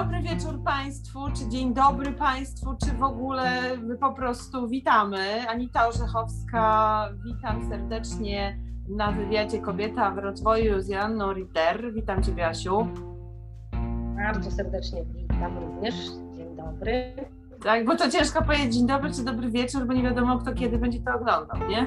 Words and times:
Dobry 0.00 0.22
wieczór 0.22 0.62
Państwu, 0.64 1.18
czy 1.36 1.48
dzień 1.48 1.74
dobry 1.74 2.12
Państwu, 2.12 2.76
czy 2.84 2.92
w 2.92 3.02
ogóle 3.02 3.76
my 3.76 3.98
po 3.98 4.12
prostu 4.12 4.68
witamy. 4.68 5.48
Anita 5.48 5.88
Orzechowska, 5.88 7.08
witam 7.24 7.68
serdecznie 7.68 8.58
na 8.88 9.12
wywiadzie 9.12 9.58
Kobieta 9.58 10.10
w 10.10 10.18
rozwoju 10.18 10.80
z 10.80 10.88
Joanną 10.88 11.32
Ritter. 11.32 11.94
Witam 11.94 12.22
Cię, 12.22 12.46
Asiu. 12.46 12.88
Bardzo 14.16 14.50
serdecznie 14.50 15.04
witam 15.04 15.58
również. 15.58 15.94
Dzień 16.36 16.56
dobry. 16.56 17.14
Tak, 17.64 17.84
bo 17.84 17.96
to 17.96 18.10
ciężko 18.10 18.42
powiedzieć 18.42 18.74
dzień 18.74 18.86
dobry 18.86 19.12
czy 19.14 19.24
dobry 19.24 19.50
wieczór, 19.50 19.86
bo 19.86 19.92
nie 19.92 20.02
wiadomo 20.02 20.38
kto 20.38 20.54
kiedy 20.54 20.78
będzie 20.78 21.00
to 21.00 21.14
oglądał, 21.14 21.68
nie? 21.68 21.86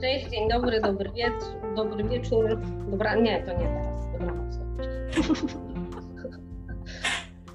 Cześć, 0.00 0.30
dzień 0.30 0.48
dobry, 0.48 0.80
dobry 0.80 1.10
wieczór, 1.12 1.74
dobry 1.76 2.04
wieczór. 2.04 2.60
Dobra, 2.90 3.14
nie, 3.14 3.42
to 3.42 3.52
nie 3.52 3.68
teraz. 3.68 4.12
Dobranoc. 4.12 4.58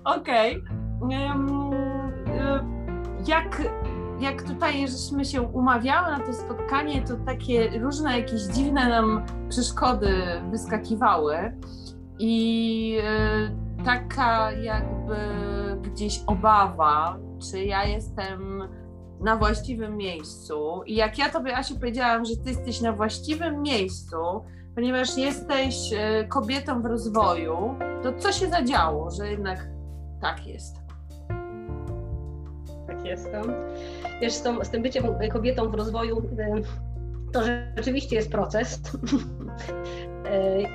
Okej. 0.04 0.64
Okay. 1.02 1.24
Jak, 3.28 3.62
jak 4.20 4.44
tutaj 4.44 4.88
żeśmy 4.88 5.26
się 5.26 5.42
umawiały 5.42 6.12
na 6.12 6.20
to 6.20 6.34
spotkanie, 6.34 7.02
to 7.02 7.14
takie 7.26 7.80
różne 7.80 8.20
jakieś 8.20 8.42
dziwne 8.42 8.90
nam 8.90 9.26
przeszkody 9.50 10.14
wyskakiwały 10.52 11.58
i 12.20 12.98
y, 13.80 13.84
taka 13.86 14.52
jakby 14.52 15.16
gdzieś 15.82 16.24
obawa, 16.28 17.18
czy 17.52 17.64
ja 17.64 17.84
jestem 17.84 18.64
na 19.20 19.36
właściwym 19.36 19.98
miejscu. 19.98 20.82
I 20.86 20.96
jak 20.96 21.18
ja 21.18 21.30
tobie, 21.30 21.58
Asiu, 21.58 21.76
powiedziałam, 21.76 22.26
że 22.26 22.38
ty 22.38 22.50
jesteś 22.50 22.82
na 22.82 22.94
właściwym 22.94 23.62
miejscu, 23.62 24.18
ponieważ 24.76 25.18
jesteś 25.18 25.94
y, 25.94 26.28
kobietą 26.28 26.82
w 26.82 26.86
rozwoju, 26.86 27.76
to 28.04 28.14
co 28.14 28.32
się 28.32 28.50
zadziało, 28.50 29.12
że 29.12 29.32
jednak 29.32 29.68
tak 30.24 30.48
jest? 30.48 30.82
Tak 32.88 33.06
jestem. 33.06 33.44
Wiesz, 34.22 34.34
z, 34.34 34.42
tą, 34.42 34.64
z 34.64 34.70
tym 34.70 34.82
byciem 34.82 35.04
kobietą 35.32 35.70
w 35.70 35.74
rozwoju 35.74 36.20
y, 36.20 37.32
to 37.34 37.42
rzeczywiście 37.78 38.16
jest 38.16 38.32
proces. 38.32 38.80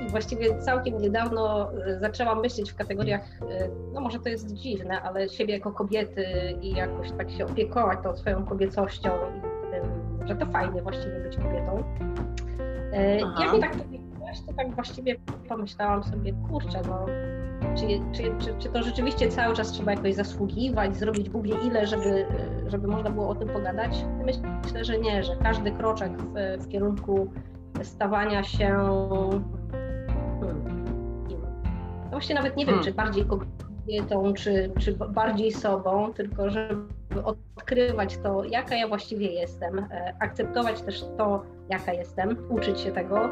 I 0.06 0.10
właściwie 0.10 0.58
całkiem 0.58 0.98
niedawno 0.98 1.70
zaczęłam 2.00 2.40
myśleć 2.40 2.72
w 2.72 2.74
kategoriach, 2.74 3.20
no 3.92 4.00
może 4.00 4.18
to 4.18 4.28
jest 4.28 4.54
dziwne, 4.54 5.02
ale 5.02 5.28
siebie 5.28 5.54
jako 5.54 5.72
kobiety 5.72 6.24
i 6.62 6.70
jakoś 6.70 7.12
tak 7.12 7.30
się 7.30 7.46
opiekować 7.46 7.98
tą 8.02 8.16
swoją 8.16 8.46
kobiecością 8.46 9.10
i 9.10 9.40
tym, 9.70 9.82
że 10.28 10.36
to 10.36 10.46
fajnie 10.46 10.82
właściwie 10.82 11.20
być 11.20 11.36
kobietą. 11.36 11.84
Aha. 13.24 13.44
Jak 13.44 13.52
mi 13.54 13.60
tak 13.60 13.76
powiedziałaś, 13.76 14.38
to 14.46 14.52
tak 14.52 14.74
właściwie 14.74 15.16
pomyślałam 15.48 16.04
sobie, 16.04 16.32
kurczę, 16.48 16.80
no 16.88 17.06
czy, 17.80 17.86
czy, 18.12 18.34
czy, 18.38 18.54
czy, 18.58 18.68
to 18.68 18.82
rzeczywiście 18.82 19.28
cały 19.28 19.54
czas 19.54 19.72
trzeba 19.72 19.92
jakoś 19.92 20.14
zasługiwać, 20.14 20.96
zrobić 20.96 21.28
Bóg 21.28 21.42
wie 21.42 21.54
ile, 21.66 21.86
żeby, 21.86 22.26
żeby 22.66 22.88
można 22.88 23.10
było 23.10 23.28
o 23.28 23.34
tym 23.34 23.48
pogadać? 23.48 24.04
Myślę, 24.64 24.84
że 24.84 24.98
nie, 24.98 25.22
że 25.22 25.36
każdy 25.36 25.70
kroczek 25.70 26.12
w, 26.22 26.34
w 26.64 26.68
kierunku 26.68 27.32
stawania 27.82 28.42
się 28.42 28.66
hmm, 30.40 30.84
no 32.04 32.10
właśnie 32.10 32.34
nawet 32.34 32.56
nie 32.56 32.66
wiem, 32.66 32.74
hmm. 32.74 32.84
czy 32.84 32.94
bardziej 32.94 33.24
kobietą, 33.24 34.34
czy, 34.34 34.72
czy 34.78 34.92
bardziej 34.92 35.52
sobą, 35.52 36.12
tylko 36.12 36.50
żeby 36.50 37.24
odkrywać 37.24 38.18
to, 38.18 38.44
jaka 38.44 38.74
ja 38.74 38.88
właściwie 38.88 39.32
jestem, 39.32 39.78
e, 39.78 40.14
akceptować 40.20 40.82
też 40.82 41.04
to, 41.18 41.42
jaka 41.70 41.92
jestem, 41.92 42.36
uczyć 42.48 42.80
się 42.80 42.92
tego, 42.92 43.30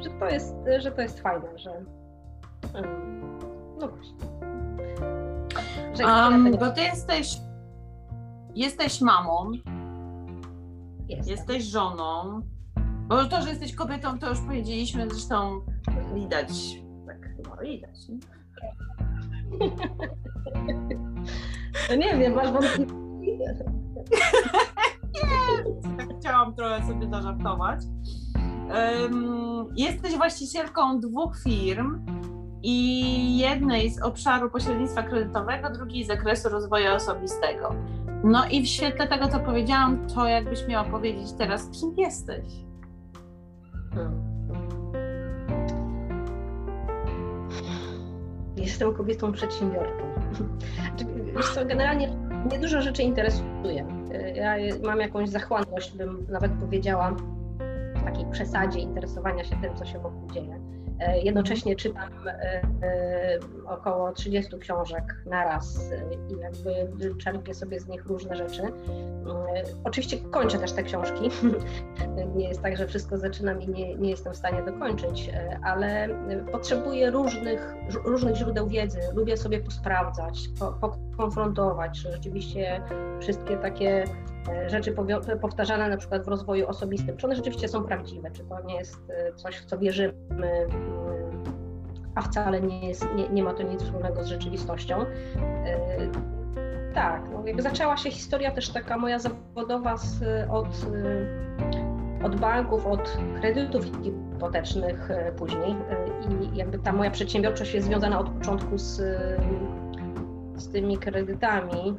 że 0.00 0.10
to 0.10 0.28
jest, 0.28 0.56
że 0.78 0.90
to 0.90 1.02
jest 1.02 1.20
fajne, 1.20 1.58
że 1.58 1.84
hmm, 2.72 3.35
no 3.80 3.88
właśnie. 3.88 4.26
Um, 6.04 6.56
bo 6.60 6.70
ty 6.70 6.80
jesteś, 6.80 7.36
jesteś 8.54 9.00
mamą, 9.00 9.52
Jestem. 11.08 11.36
jesteś 11.36 11.64
żoną, 11.64 12.40
bo 13.08 13.24
to, 13.24 13.42
że 13.42 13.48
jesteś 13.48 13.74
kobietą, 13.74 14.18
to 14.18 14.28
już 14.28 14.40
powiedzieliśmy, 14.40 15.08
zresztą 15.10 15.60
widać, 16.14 16.48
tak 17.06 17.36
chyba 17.36 17.56
widać, 17.56 18.08
nie? 18.08 18.18
No 21.90 21.96
nie 21.96 22.16
wiem, 22.18 22.34
masz 22.34 22.52
wątpliwości? 22.52 22.96
nie, 25.14 25.64
chciałam 26.20 26.54
trochę 26.54 26.86
sobie 26.86 27.08
zażartować. 27.10 27.80
Um, 28.74 29.68
jesteś 29.76 30.16
właścicielką 30.16 31.00
dwóch 31.00 31.38
firm, 31.44 32.06
i 32.68 33.38
jednej 33.38 33.90
z 33.90 34.02
obszaru 34.02 34.50
pośrednictwa 34.50 35.02
kredytowego, 35.02 35.70
drugiej 35.70 36.04
z 36.04 36.06
zakresu 36.06 36.48
rozwoju 36.48 36.94
osobistego. 36.94 37.74
No 38.24 38.44
i 38.50 38.62
w 38.62 38.66
świetle 38.66 39.08
tego, 39.08 39.28
co 39.28 39.40
powiedziałam, 39.40 40.06
to 40.14 40.26
jakbyś 40.26 40.68
miała 40.68 40.84
powiedzieć 40.84 41.32
teraz, 41.32 41.70
kim 41.70 41.94
jesteś? 41.96 42.44
Jestem 48.56 48.94
kobietą 48.94 49.32
przedsiębiorcą. 49.32 50.04
Wiesz 51.36 51.54
co, 51.54 51.64
generalnie 51.64 52.08
mnie 52.46 52.58
dużo 52.58 52.82
rzeczy 52.82 53.02
interesuje. 53.02 53.86
Ja 54.34 54.54
mam 54.84 55.00
jakąś 55.00 55.28
zachłanność, 55.28 55.96
bym 55.96 56.26
nawet 56.30 56.52
powiedziała, 56.52 57.16
w 57.94 58.04
takiej 58.04 58.26
przesadzie 58.30 58.80
interesowania 58.80 59.44
się 59.44 59.56
tym, 59.62 59.76
co 59.76 59.84
się 59.84 59.98
wokół 59.98 60.30
dzieje 60.30 60.65
jednocześnie 61.22 61.76
czytam 61.76 62.10
e, 62.26 62.62
e, 62.82 63.38
około 63.66 64.12
30 64.12 64.58
książek 64.58 65.22
na 65.26 65.44
raz 65.44 65.90
i 66.30 66.40
jakby 66.40 67.14
czerpię 67.14 67.54
sobie 67.54 67.80
z 67.80 67.88
nich 67.88 68.06
różne 68.06 68.36
rzeczy. 68.36 68.62
Oczywiście 69.84 70.16
kończę 70.18 70.58
też 70.58 70.72
te 70.72 70.82
książki. 70.82 71.30
Nie 72.36 72.48
jest 72.48 72.62
tak, 72.62 72.76
że 72.76 72.86
wszystko 72.86 73.18
zaczynam 73.18 73.62
i 73.62 73.68
nie, 73.68 73.94
nie 73.94 74.10
jestem 74.10 74.32
w 74.32 74.36
stanie 74.36 74.62
dokończyć, 74.62 75.30
ale 75.62 76.08
potrzebuję 76.52 77.10
różnych, 77.10 77.74
różnych 78.04 78.36
źródeł 78.36 78.68
wiedzy. 78.68 79.00
Lubię 79.14 79.36
sobie 79.36 79.60
posprawdzać, 79.60 80.48
pokonfrontować, 80.80 82.02
czy 82.02 82.12
rzeczywiście 82.12 82.82
wszystkie 83.20 83.56
takie 83.56 84.04
rzeczy 84.66 84.94
powtarzane 85.40 85.88
na 85.88 85.96
przykład 85.96 86.24
w 86.24 86.28
rozwoju 86.28 86.66
osobistym, 86.68 87.16
czy 87.16 87.26
one 87.26 87.36
rzeczywiście 87.36 87.68
są 87.68 87.84
prawdziwe, 87.84 88.30
czy 88.30 88.44
to 88.44 88.62
nie 88.62 88.76
jest 88.76 89.12
coś, 89.36 89.56
w 89.56 89.64
co 89.64 89.78
wierzymy, 89.78 90.66
a 92.16 92.22
wcale 92.22 92.60
nie, 92.60 92.88
jest, 92.88 93.08
nie, 93.14 93.28
nie 93.28 93.42
ma 93.42 93.54
to 93.54 93.62
nic 93.62 93.82
wspólnego 93.82 94.24
z 94.24 94.26
rzeczywistością. 94.26 95.00
E, 95.00 95.06
tak, 96.94 97.22
no 97.32 97.46
jakby 97.46 97.62
zaczęła 97.62 97.96
się 97.96 98.10
historia 98.10 98.50
też 98.50 98.68
taka 98.68 98.98
moja 98.98 99.18
zawodowa 99.18 99.96
z, 99.96 100.22
od, 100.50 100.66
e, 102.22 102.24
od 102.24 102.40
banków, 102.40 102.86
od 102.86 103.18
kredytów 103.40 103.84
hipotecznych 103.84 105.10
e, 105.10 105.32
później 105.32 105.76
i 106.52 106.56
jakby 106.56 106.78
ta 106.78 106.92
moja 106.92 107.10
przedsiębiorczość 107.10 107.74
jest 107.74 107.86
związana 107.86 108.18
od 108.18 108.28
początku 108.28 108.78
z, 108.78 108.96
z 110.54 110.68
tymi 110.72 110.98
kredytami. 110.98 111.98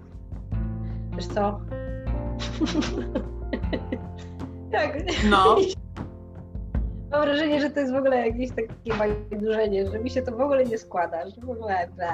Wiesz 1.15 1.27
co? 1.27 1.59
tak. 4.71 4.97
No. 5.29 5.55
Mam 7.11 7.21
wrażenie, 7.21 7.61
że 7.61 7.69
to 7.69 7.79
jest 7.79 7.93
w 7.93 7.95
ogóle 7.95 8.27
jakieś 8.27 8.49
takie 8.49 8.99
bajdurzenie, 8.99 9.91
że 9.91 9.99
mi 9.99 10.09
się 10.09 10.21
to 10.21 10.31
w 10.31 10.41
ogóle 10.41 10.65
nie 10.65 10.77
składa, 10.77 11.29
że 11.29 11.41
w 11.41 11.49
ogóle 11.49 11.89
ble. 11.95 12.07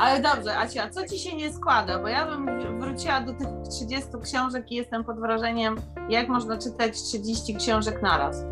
Ale 0.00 0.20
dobrze, 0.20 0.58
Acia, 0.58 0.90
co 0.90 1.08
ci 1.08 1.18
się 1.18 1.36
nie 1.36 1.52
składa? 1.52 1.98
Bo 1.98 2.08
ja 2.08 2.26
bym 2.26 2.80
wróciła 2.80 3.20
do 3.20 3.32
tych 3.32 3.48
30 3.70 4.08
książek 4.22 4.72
i 4.72 4.74
jestem 4.74 5.04
pod 5.04 5.20
wrażeniem, 5.20 5.76
jak 6.08 6.28
można 6.28 6.58
czytać 6.58 7.02
30 7.02 7.54
książek 7.54 8.02
naraz. 8.02 8.44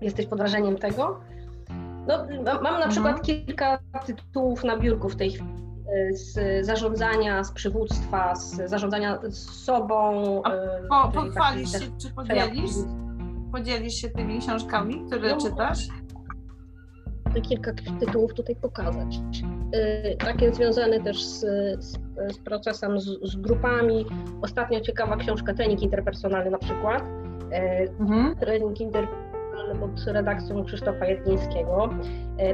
Jesteś 0.00 0.26
pod 0.26 0.38
wrażeniem 0.38 0.78
tego? 0.78 1.20
No, 2.08 2.26
mam 2.44 2.62
na 2.62 2.70
mhm. 2.70 2.90
przykład 2.90 3.22
kilka 3.22 3.78
tytułów 4.06 4.64
na 4.64 4.76
biurku 4.76 5.08
w 5.08 5.16
tej 5.16 5.30
chwili 5.30 5.69
z 6.12 6.66
zarządzania, 6.66 7.44
z 7.44 7.52
przywództwa, 7.52 8.34
z 8.36 8.70
zarządzania 8.70 9.18
sobą. 9.30 10.42
A 10.44 10.52
e, 10.52 10.82
po, 10.88 11.12
pochwalisz 11.14 11.72
się, 11.72 11.78
czy 11.78 12.10
podzielisz? 12.10 12.70
Podzielisz 13.52 13.94
się 13.94 14.08
tymi 14.08 14.38
książkami, 14.38 15.04
które 15.06 15.30
no, 15.30 15.36
czytasz? 15.36 15.88
Kilka 17.42 17.72
tytułów 18.00 18.34
tutaj 18.34 18.56
pokazać. 18.56 19.20
E, 19.72 20.16
takie 20.16 20.54
związane 20.54 21.00
też 21.00 21.24
z, 21.24 21.40
z, 21.84 21.98
z 22.32 22.38
procesem, 22.38 23.00
z, 23.00 23.04
z, 23.22 23.36
grupami. 23.36 24.06
Ostatnio 24.42 24.80
ciekawa 24.80 25.16
książka 25.16 25.54
Trening 25.54 25.82
Interpersonalny 25.82 26.50
na 26.50 26.58
przykład. 26.58 27.02
E, 27.52 27.80
mhm. 28.00 28.36
Trening 28.36 28.80
interpersonalny 28.80 29.29
pod 29.80 30.04
redakcją 30.06 30.64
Krzysztofa 30.64 31.06
Jedlińskiego. 31.06 31.88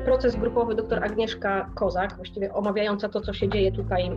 Proces 0.04 0.36
grupowy 0.36 0.74
dr 0.74 1.04
Agnieszka 1.04 1.70
Kozak, 1.74 2.16
właściwie 2.16 2.52
omawiająca 2.52 3.08
to, 3.08 3.20
co 3.20 3.32
się 3.32 3.48
dzieje 3.48 3.72
tutaj, 3.72 4.10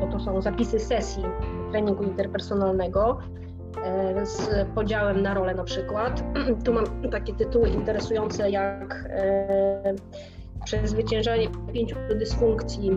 bo 0.00 0.06
to 0.06 0.20
są 0.20 0.42
zapisy 0.42 0.78
sesji 0.78 1.22
treningu 1.70 2.02
interpersonalnego. 2.02 3.18
E, 3.84 4.26
z 4.26 4.50
podziałem 4.74 5.22
na 5.22 5.34
role 5.34 5.54
na 5.54 5.64
przykład. 5.64 6.24
Tu 6.64 6.72
mam 6.72 6.84
takie 7.10 7.34
tytuły 7.34 7.68
interesujące 7.68 8.50
jak 8.50 9.04
e, 9.08 9.94
przezwyciężanie 10.64 11.48
pięciu 11.72 11.96
dysfunkcji 12.18 12.90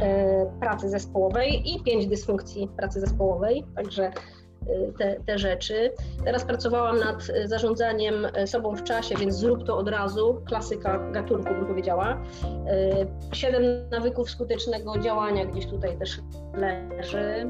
e, 0.00 0.46
pracy 0.60 0.88
zespołowej 0.88 1.74
i 1.74 1.82
pięć 1.82 2.06
dysfunkcji 2.06 2.68
pracy 2.76 3.00
zespołowej, 3.00 3.64
także 3.76 4.10
te, 4.98 5.16
te 5.26 5.38
rzeczy. 5.38 5.90
Teraz 6.24 6.44
pracowałam 6.44 6.98
nad 6.98 7.28
y, 7.28 7.48
zarządzaniem 7.48 8.24
y, 8.24 8.46
sobą 8.46 8.76
w 8.76 8.82
czasie, 8.82 9.16
więc 9.16 9.34
zrób 9.34 9.64
to 9.64 9.76
od 9.76 9.88
razu. 9.88 10.42
Klasyka 10.46 11.10
gatunku 11.12 11.54
bym 11.54 11.66
powiedziała. 11.66 12.22
Siedem 13.32 13.62
nawyków 13.90 14.30
skutecznego 14.30 14.98
działania 14.98 15.46
gdzieś 15.46 15.66
tutaj 15.66 15.98
też 15.98 16.20
leży. 16.54 17.46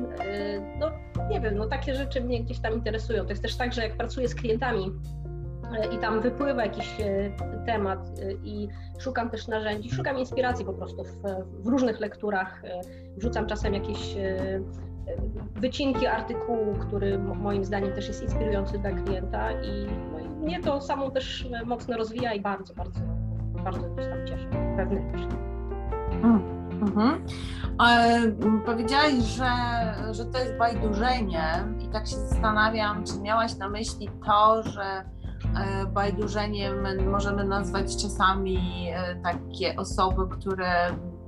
No 0.79 0.91
nie 1.31 1.41
wiem, 1.41 1.57
no 1.57 1.67
takie 1.67 1.95
rzeczy 1.95 2.21
mnie 2.21 2.45
gdzieś 2.45 2.61
tam 2.61 2.75
interesują. 2.75 3.25
To 3.25 3.31
jest 3.31 3.43
też 3.43 3.57
tak, 3.57 3.73
że 3.73 3.83
jak 3.83 3.97
pracuję 3.97 4.29
z 4.29 4.35
klientami, 4.35 4.93
i 5.93 5.99
tam 5.99 6.21
wypływa 6.21 6.65
jakiś 6.65 6.97
temat 7.67 7.99
i 8.45 8.69
szukam 8.99 9.31
też 9.31 9.49
narzędzi, 9.49 9.91
szukam 9.91 10.19
inspiracji 10.19 10.65
po 10.65 10.73
prostu 10.73 11.05
w, 11.05 11.17
w 11.65 11.67
różnych 11.67 12.01
lekturach, 12.01 12.63
wrzucam 13.17 13.47
czasem 13.47 13.75
jakieś 13.75 14.17
wycinki 15.57 16.07
artykułu, 16.07 16.75
który 16.81 17.19
moim 17.19 17.65
zdaniem 17.65 17.93
też 17.93 18.09
jest 18.09 18.23
inspirujący 18.23 18.79
dla 18.79 18.91
klienta 18.91 19.53
i, 19.53 19.87
no 20.13 20.21
mnie 20.41 20.61
to 20.61 20.81
samą 20.81 21.11
też 21.11 21.49
mocno 21.65 21.97
rozwija 21.97 22.33
i 22.35 22.41
bardzo, 22.41 22.75
bardzo, 22.75 23.01
bardzo 23.65 23.91
gdzieś 23.91 24.07
tam 24.07 24.27
cieszy 24.27 24.49
wewnętrznie. 24.77 25.37
Mm, 26.23 26.43
mhm. 26.83 27.25
E, 27.89 28.33
powiedziałaś, 28.67 29.13
że, 29.13 29.51
że 30.15 30.25
to 30.25 30.39
jest 30.39 30.57
bajdurzenie 30.59 31.65
i 31.81 31.89
tak 31.89 32.07
się 32.07 32.17
zastanawiam, 32.17 33.05
czy 33.05 33.21
miałaś 33.21 33.57
na 33.57 33.69
myśli 33.69 34.09
to, 34.27 34.63
że 34.63 34.83
e, 34.83 35.87
bajdurzeniem 35.87 36.75
możemy 37.11 37.45
nazwać 37.45 37.97
czasami 37.97 38.89
e, 38.95 39.17
takie 39.23 39.77
osoby, 39.77 40.37
które 40.37 40.71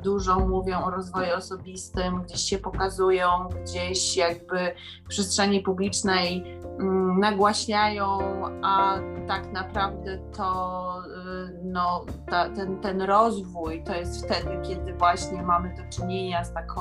dużo 0.03 0.39
mówią 0.39 0.85
o 0.85 0.91
rozwoju 0.91 1.37
osobistym, 1.37 2.23
gdzieś 2.23 2.41
się 2.41 2.59
pokazują, 2.59 3.27
gdzieś 3.63 4.17
jakby 4.17 4.75
w 5.05 5.09
przestrzeni 5.09 5.61
publicznej 5.61 6.59
mm, 6.81 7.21
nagłaśniają, 7.21 8.19
a 8.63 8.99
tak 9.29 9.53
naprawdę 9.53 10.19
to 10.37 11.03
y, 11.07 11.61
no, 11.65 12.05
ta, 12.31 12.51
ten, 12.51 12.81
ten 12.81 13.03
rozwój 13.03 13.85
to 13.85 13.95
jest 13.95 14.25
wtedy, 14.25 14.59
kiedy 14.69 14.95
właśnie 14.95 15.43
mamy 15.43 15.75
do 15.77 15.99
czynienia 15.99 16.45
z 16.45 16.53
taką 16.53 16.81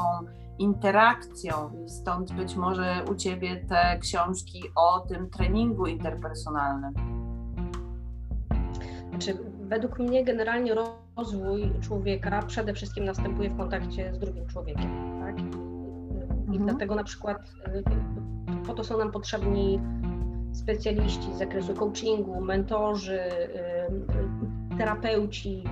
interakcją 0.59 1.71
i 1.85 1.89
stąd 1.89 2.33
być 2.33 2.55
może 2.55 3.03
u 3.11 3.15
Ciebie 3.15 3.65
te 3.69 3.99
książki 3.99 4.63
o 4.75 4.99
tym 4.99 5.29
treningu 5.29 5.85
interpersonalnym. 5.85 6.93
Znaczy, 9.09 9.50
według 9.71 9.99
mnie 9.99 10.25
generalnie 10.25 10.75
rozwój 11.17 11.71
człowieka 11.81 12.41
przede 12.47 12.73
wszystkim 12.73 13.05
następuje 13.05 13.49
w 13.49 13.57
kontakcie 13.57 14.13
z 14.13 14.19
drugim 14.19 14.47
człowiekiem. 14.47 15.19
Tak? 15.19 15.39
I, 15.39 15.43
mhm. 16.47 16.65
dlatego 16.65 16.95
na 16.95 17.03
przykład 17.03 17.53
y, 17.67 18.67
po 18.67 18.73
to 18.73 18.83
są 18.83 18.97
nam 18.97 19.11
potrzebni 19.11 19.79
specjaliści 20.53 21.33
z 21.33 21.37
zakresu 21.37 21.73
coachingu, 21.73 22.41
mentorzy, 22.41 23.19
y, 23.19 24.73
y, 24.73 24.77
terapeuci. 24.77 25.63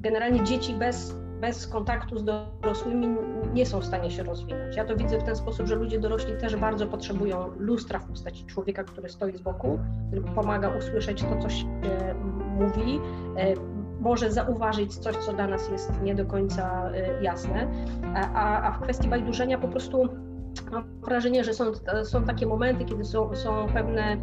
Generalnie 0.00 0.44
dzieci 0.44 0.74
bez, 0.74 1.16
bez 1.40 1.66
kontaktu 1.66 2.18
z 2.18 2.24
dorosłymi 2.24 3.16
nie 3.54 3.66
są 3.66 3.80
w 3.80 3.84
stanie 3.84 4.10
się 4.10 4.22
rozwinąć. 4.22 4.76
Ja 4.76 4.84
to 4.84 4.96
widzę 4.96 5.18
w 5.18 5.22
ten 5.22 5.36
sposób, 5.36 5.66
że 5.66 5.74
ludzie 5.74 6.00
dorośli 6.00 6.36
też 6.36 6.56
bardzo 6.56 6.86
potrzebują 6.86 7.50
lustra 7.58 7.98
w 7.98 8.04
postaci 8.04 8.46
człowieka, 8.46 8.84
który 8.84 9.08
stoi 9.08 9.36
z 9.36 9.40
boku, 9.40 9.78
który 10.06 10.22
pomaga 10.22 10.76
usłyszeć 10.78 11.22
to, 11.22 11.38
co 11.42 11.50
się 11.50 11.66
mówi, 12.58 13.00
e, 13.36 13.54
może 14.00 14.32
zauważyć 14.32 14.96
coś, 14.96 15.16
co 15.16 15.32
dla 15.32 15.46
nas 15.46 15.70
jest 15.70 16.02
nie 16.02 16.14
do 16.14 16.26
końca 16.26 16.90
e, 16.94 17.22
jasne. 17.22 17.68
A, 18.14 18.62
a 18.62 18.72
w 18.72 18.80
kwestii 18.80 19.08
bajdurzenia 19.08 19.58
po 19.58 19.68
prostu 19.68 20.08
mam 20.72 20.84
wrażenie, 21.00 21.44
że 21.44 21.54
są, 21.54 21.64
są 22.04 22.24
takie 22.24 22.46
momenty, 22.46 22.84
kiedy 22.84 23.04
są, 23.04 23.34
są 23.34 23.66
pewne 23.74 24.02
e, 24.12 24.18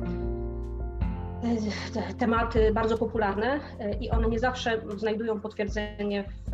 tematy 2.19 2.71
bardzo 2.73 2.97
popularne 2.97 3.59
i 3.99 4.11
one 4.11 4.27
nie 4.27 4.39
zawsze 4.39 4.81
znajdują 4.97 5.39
potwierdzenie 5.39 6.23
w, 6.23 6.51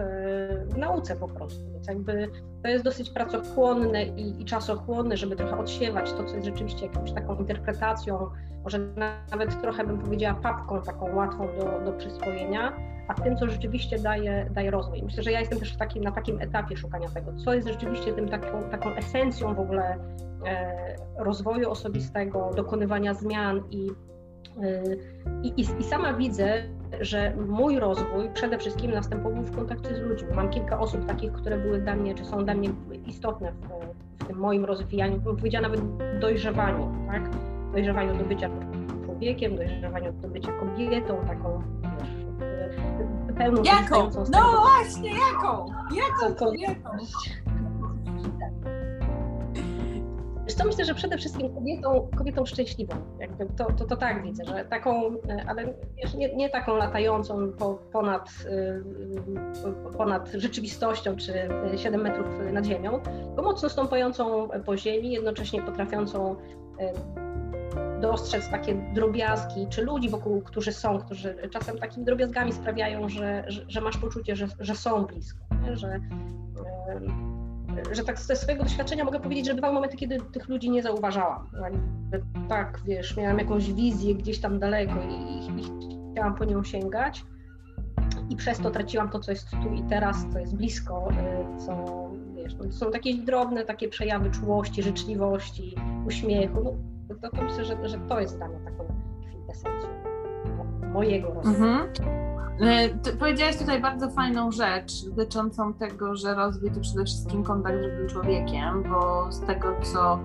w 0.74 0.78
nauce 0.78 1.16
po 1.16 1.28
prostu. 1.28 1.72
Więc 1.74 1.88
jakby 1.88 2.30
to 2.64 2.70
jest 2.70 2.84
dosyć 2.84 3.10
pracochłonne 3.10 4.04
i, 4.04 4.42
i 4.42 4.46
czasochłonne, 4.46 5.18
żeby 5.18 5.36
trochę 5.36 5.58
odsiewać 5.58 6.12
to, 6.12 6.24
co 6.24 6.36
jest 6.36 6.46
rzeczywiście 6.46 6.86
jakąś 6.86 7.12
taką 7.12 7.36
interpretacją 7.36 8.30
może 8.64 8.80
nawet 9.32 9.62
trochę 9.62 9.84
bym 9.84 10.00
powiedziała 10.00 10.42
papką 10.42 10.82
taką 10.82 11.16
łatwą 11.16 11.48
do, 11.48 11.92
do 11.92 11.98
przyswojenia, 11.98 12.74
a 13.08 13.14
tym, 13.14 13.38
co 13.38 13.48
rzeczywiście 13.48 14.00
daje, 14.00 14.50
daje 14.52 14.72
rozwój. 14.72 15.04
Myślę, 15.04 15.24
że 15.24 15.32
ja 15.32 15.40
jestem 15.40 15.60
też 15.60 15.78
takim, 15.78 16.04
na 16.04 16.12
takim 16.12 16.42
etapie 16.42 16.78
szukania 16.78 17.10
tego, 17.10 17.34
co 17.34 17.54
jest 17.54 17.68
rzeczywiście 17.68 18.14
tym 18.14 18.30
taką, 18.30 18.64
taką 18.64 18.90
esencją 18.90 19.56
w 19.56 19.60
ogóle 19.60 19.98
e, 20.46 20.96
rozwoju 21.18 21.70
osobistego, 21.70 22.52
dokonywania 22.56 23.14
zmian 23.14 23.64
i, 23.72 23.88
e, 24.62 24.82
i, 25.44 25.54
i 25.80 25.84
sama 25.84 26.14
widzę, 26.14 26.64
że 27.02 27.34
mój 27.48 27.80
rozwój 27.80 28.30
przede 28.34 28.58
wszystkim 28.58 28.92
następował 28.92 29.44
w 29.44 29.56
kontakcie 29.56 29.96
z 29.96 30.00
ludźmi. 30.00 30.30
Mam 30.36 30.50
kilka 30.50 30.80
osób 30.80 31.06
takich, 31.06 31.32
które 31.32 31.58
były 31.58 31.80
dla 31.80 31.96
mnie, 31.96 32.16
czy 32.16 32.26
są 32.26 32.46
dla 32.46 32.54
mnie 32.54 32.70
istotne 33.06 33.52
w, 33.52 34.24
w 34.24 34.28
tym 34.28 34.38
moim 34.38 34.66
rozwijaniu, 34.66 35.20
bym 35.20 35.36
powiedziała 35.36 35.62
nawet 35.62 35.82
dojrzewaniu, 36.20 36.92
tak? 37.08 37.30
dojrzewaniu 37.72 38.18
do 38.18 38.24
bycia 38.24 38.50
człowiekiem, 39.06 39.56
dojrzewaniu 39.56 40.14
do 40.14 40.28
bycia 40.28 40.52
kobietą, 40.52 41.18
taką 41.28 41.62
wiesz, 41.82 43.36
pełną 43.38 43.64
Jaką? 43.64 44.10
No 44.32 44.62
właśnie, 44.62 45.10
jaką? 45.10 45.66
Jaką 45.96 46.36
kobietą? 46.36 46.90
Wiesz 50.54 50.62
co, 50.62 50.68
myślę, 50.68 50.86
że 50.86 50.96
przede 50.96 51.18
wszystkim 51.18 51.54
kobietą, 51.54 52.10
kobietą 52.18 52.46
szczęśliwą. 52.46 52.96
Jakby 53.20 53.46
to, 53.46 53.66
to, 53.66 53.86
to 53.86 53.98
tak 53.98 54.24
widzę, 54.24 54.46
że 54.46 54.66
taką, 54.66 55.16
ale 55.48 55.74
wiesz, 55.98 56.14
nie, 56.14 56.36
nie 56.36 56.50
taką 56.50 56.76
latającą 56.76 57.52
po, 57.52 57.74
ponad, 57.74 58.30
ponad 59.98 60.32
rzeczywistością 60.32 61.16
czy 61.16 61.34
7 61.78 62.02
metrów 62.02 62.28
nad 62.52 62.66
ziemią, 62.66 63.00
tylko 63.00 63.42
mocno 63.42 63.70
stąpającą 63.70 64.50
po 64.66 64.78
ziemi, 64.78 65.12
jednocześnie 65.12 65.62
potrafiącą 65.62 66.36
dostrzec 68.02 68.50
takie 68.50 68.76
drobiazgi, 68.94 69.68
czy 69.70 69.82
ludzi 69.82 70.10
wokół, 70.10 70.42
którzy 70.42 70.72
są, 70.72 71.00
którzy 71.00 71.36
czasem 71.52 71.78
takimi 71.78 72.06
drobiazgami 72.06 72.54
sprawiają, 72.54 73.10
że, 73.10 73.44
że, 73.48 73.66
że 73.68 73.82
masz 73.82 73.98
poczucie, 73.98 74.36
że, 74.36 74.48
że 74.60 74.76
są 74.76 75.06
blisko, 75.06 75.40
nie? 75.66 75.78
że 75.78 76.00
że 77.92 78.04
tak 78.04 78.20
ze 78.20 78.36
swojego 78.36 78.64
doświadczenia 78.64 79.04
mogę 79.04 79.20
powiedzieć, 79.20 79.46
że 79.46 79.54
bywały 79.54 79.74
momenty, 79.74 79.98
kiedy 79.98 80.18
tych 80.34 80.50
ludzi 80.50 80.70
nie 80.70 80.84
zauważałam. 80.84 81.50
Tak, 82.50 82.80
wiesz, 82.86 83.18
miałam 83.18 83.40
jakąś 83.40 83.74
wizję 83.74 84.16
gdzieś 84.16 84.40
tam 84.40 84.60
daleko 84.60 84.96
i, 85.02 85.46
i 85.46 85.64
chciałam 86.12 86.36
po 86.36 86.46
nią 86.46 86.64
sięgać 86.64 87.26
i 88.30 88.36
przez 88.36 88.60
to 88.60 88.72
traciłam 88.72 89.10
to, 89.10 89.20
co 89.20 89.32
jest 89.32 89.50
tu 89.50 89.74
i 89.74 89.84
teraz, 89.84 90.26
co 90.34 90.40
jest 90.40 90.56
blisko, 90.56 91.10
y, 91.12 91.66
co 91.66 92.04
wiesz, 92.36 92.56
no 92.56 92.72
są 92.72 92.92
takie 92.92 93.14
drobne 93.14 93.66
takie 93.66 93.90
przejawy 93.90 94.32
czułości, 94.32 94.84
życzliwości, 94.84 95.76
uśmiechu. 96.08 96.78
No, 97.10 97.16
to, 97.22 97.38
to 97.38 97.44
myślę, 97.44 97.66
że, 97.66 97.90
że 97.90 97.98
to 98.10 98.20
jest 98.20 98.38
dla 98.38 98.48
mnie 98.48 98.60
taką 98.60 98.88
kwintesencją 99.28 99.90
mojego 100.94 101.34
rozwoju. 101.34 101.56
Mhm. 101.56 102.33
E, 102.62 102.90
powiedziałaś 103.20 103.58
tutaj 103.58 103.82
bardzo 103.82 104.10
fajną 104.10 104.52
rzecz 104.52 105.06
dotyczącą 105.10 105.74
tego, 105.74 106.16
że 106.16 106.36
rozwój 106.36 106.72
to 106.72 106.80
przede 106.80 107.06
wszystkim 107.06 107.44
kontakt 107.44 107.78
z 107.78 107.82
drugim 107.82 108.08
człowiekiem, 108.08 108.84
bo 108.84 109.32
z 109.32 109.42
tego, 109.42 109.76
co 109.82 110.20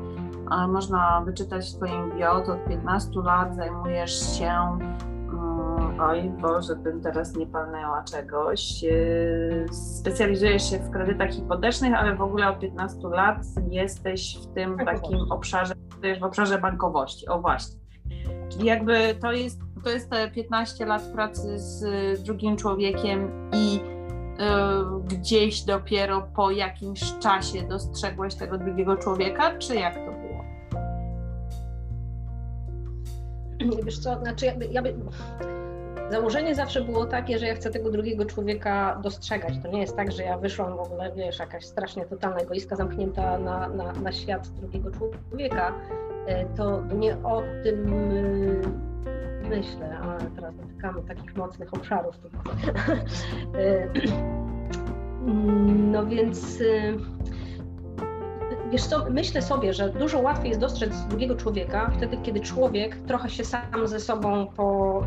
e, 0.51 0.69
można 0.69 1.23
wyczytać 1.27 1.71
w 1.71 1.77
Twoim 1.77 2.11
bio, 2.17 2.41
to 2.41 2.53
od 2.53 2.65
15 2.65 3.11
lat 3.25 3.57
zajmujesz 3.57 4.39
się 4.39 4.51
mm, 4.51 6.01
oj 6.01 6.31
Boże, 6.41 6.77
bym 6.77 7.01
teraz 7.01 7.37
nie 7.37 7.47
palnęła 7.47 8.03
czegoś. 8.03 8.85
E, 8.85 9.73
specjalizujesz 9.73 10.71
się 10.71 10.79
w 10.79 10.91
kredytach 10.91 11.31
hipotecznych, 11.31 11.95
ale 11.95 12.17
w 12.17 12.23
ogóle 12.23 12.49
od 12.49 12.59
15 12.59 13.09
lat 13.09 13.39
jesteś 13.71 14.39
w 14.43 14.55
tym 14.55 14.79
takim 14.79 15.19
obszarze, 15.31 15.75
w 16.21 16.25
obszarze 16.25 16.59
bankowości. 16.59 17.29
O 17.29 17.41
właśnie. 17.41 17.79
Czyli 18.49 18.65
jakby 18.65 19.15
to 19.21 19.33
jest, 19.33 19.61
to 19.85 19.90
jest 19.90 20.11
te 20.11 20.30
15 20.30 20.87
lat 20.87 21.02
pracy 21.02 21.58
z 21.58 22.23
drugim 22.23 22.56
człowiekiem 22.56 23.50
i 23.52 23.80
y, 23.80 25.16
gdzieś 25.16 25.62
dopiero 25.62 26.28
po 26.37 26.50
jakimś 26.50 27.18
czasie 27.18 27.62
dostrzegłeś 27.62 28.35
tego 28.35 28.58
drugiego 28.58 28.97
człowieka, 28.97 29.58
czy 29.58 29.75
jak 29.75 29.94
to 29.94 30.12
było? 30.12 30.28
Wiesz 33.85 33.99
co, 33.99 34.18
znaczy 34.18 34.47
ja, 34.47 34.52
ja 34.70 34.82
by... 34.82 34.94
Założenie 36.11 36.54
zawsze 36.54 36.80
było 36.80 37.06
takie, 37.06 37.38
że 37.38 37.47
ja 37.47 37.54
chcę 37.54 37.70
tego 37.70 37.90
drugiego 37.90 38.25
człowieka 38.25 39.00
dostrzegać. 39.02 39.54
To 39.62 39.68
nie 39.68 39.80
jest 39.80 39.97
tak, 39.97 40.12
że 40.12 40.23
ja 40.23 40.38
wyszłam 40.38 40.76
w 40.76 40.80
ogóle, 40.80 41.12
wiesz, 41.16 41.38
jakaś 41.38 41.64
strasznie 41.64 42.04
totalna 42.04 42.37
egoistka 42.37 42.76
zamknięta 42.76 43.38
na, 43.38 43.68
na, 43.68 43.92
na 43.92 44.12
świat 44.12 44.49
drugiego 44.49 44.90
człowieka. 44.90 45.75
E, 46.26 46.44
to 46.44 46.82
nie 46.94 47.16
o 47.16 47.42
tym 47.64 47.94
myślę, 49.49 49.99
a 49.99 50.19
teraz 50.37 50.57
dotykamy 50.57 51.02
takich 51.02 51.37
mocnych 51.37 51.75
obszarów. 51.75 52.14
no 55.93 56.07
więc 56.07 56.62
Wiesz 58.73 58.87
co, 58.87 59.07
myślę 59.11 59.43
sobie, 59.43 59.75
że 59.75 59.89
dużo 59.89 60.21
łatwiej 60.21 60.49
jest 60.49 60.61
dostrzec 60.61 61.05
drugiego 61.09 61.37
człowieka 61.37 61.91
wtedy, 61.97 62.17
kiedy 62.23 62.41
człowiek 62.41 62.97
trochę 63.07 63.31
się 63.31 63.45
sam 63.45 63.89
ze 63.89 64.01
sobą 64.01 64.47
po, 64.57 65.01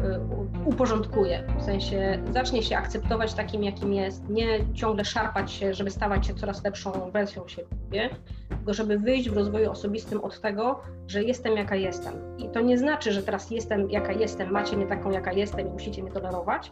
y, 0.66 0.70
uporządkuje. 0.70 1.44
W 1.60 1.64
sensie 1.64 2.24
zacznie 2.32 2.64
się 2.64 2.78
akceptować 2.78 3.34
takim, 3.34 3.64
jakim 3.64 3.94
jest, 3.94 4.30
nie 4.30 4.74
ciągle 4.74 5.06
szarpać 5.06 5.52
się, 5.52 5.74
żeby 5.74 5.92
stawać 5.92 6.28
się 6.28 6.34
coraz 6.34 6.64
lepszą 6.64 7.12
wersją 7.12 7.48
siebie, 7.48 8.10
tylko 8.50 8.74
żeby 8.74 9.00
wyjść 9.00 9.30
w 9.30 9.38
rozwoju 9.38 9.72
osobistym 9.72 10.24
od 10.24 10.42
tego, 10.42 10.82
że 11.08 11.24
jestem 11.24 11.58
jaka 11.58 11.76
jestem. 11.76 12.38
I 12.38 12.50
to 12.50 12.62
nie 12.62 12.78
znaczy, 12.78 13.12
że 13.12 13.24
teraz 13.24 13.52
jestem 13.52 13.90
jaka 13.90 14.12
jestem, 14.12 14.52
macie 14.52 14.78
mnie 14.78 14.88
taką 14.88 15.12
jaka 15.12 15.34
jestem 15.34 15.68
i 15.68 15.72
musicie 15.72 16.04
mnie 16.04 16.12
tolerować, 16.12 16.72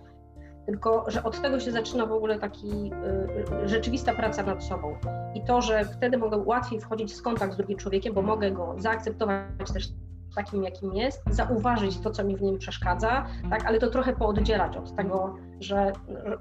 tylko 0.70 1.06
że 1.08 1.24
od 1.24 1.42
tego 1.42 1.60
się 1.60 1.72
zaczyna 1.72 2.06
w 2.06 2.12
ogóle 2.12 2.40
taki 2.40 2.68
y, 2.68 3.64
y, 3.64 3.70
rzeczywista 3.70 4.14
praca 4.14 4.44
nad 4.44 4.64
sobą. 4.64 4.96
I 5.36 5.42
to, 5.42 5.62
że 5.62 5.86
wtedy 5.86 6.18
mogę 6.18 6.38
łatwiej 6.38 6.80
wchodzić 6.80 7.14
w 7.14 7.22
kontakt 7.22 7.54
z 7.54 7.58
drugim 7.58 7.78
człowiekiem, 7.78 8.14
bo 8.14 8.22
mogę 8.22 8.52
go 8.52 8.76
zaakceptować 8.78 9.72
też 9.74 9.88
takim, 10.36 10.64
jakim 10.64 10.94
jest, 10.94 11.24
zauważyć 11.30 12.00
to, 12.00 12.12
co 12.12 12.24
mi 12.24 12.38
w 12.38 12.42
nim 12.42 12.58
przeszkadza, 12.58 13.26
tak, 13.50 13.66
ale 13.66 13.80
to 13.80 13.90
trochę 13.90 14.16
pooddzielać 14.16 14.78
od 14.78 14.96
tego, 14.96 15.36
że, 15.60 15.92